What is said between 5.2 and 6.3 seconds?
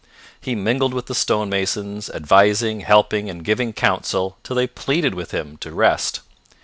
him to rest.